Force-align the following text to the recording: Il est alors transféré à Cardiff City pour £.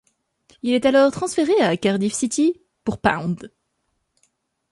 Il 0.63 0.73
est 0.73 0.87
alors 0.87 1.11
transféré 1.11 1.53
à 1.61 1.77
Cardiff 1.77 2.13
City 2.13 2.59
pour 2.85 2.99
£. 3.01 3.49